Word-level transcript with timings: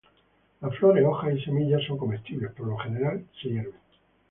Las 0.61 0.75
flores, 0.77 1.05
hojas 1.05 1.35
y 1.35 1.43
semillas 1.45 1.83
son 1.85 1.99
comestibles, 1.99 2.51
por 2.53 2.65
lo 2.65 2.75
general 2.79 3.23
se 3.39 3.49
hierven. 3.49 3.75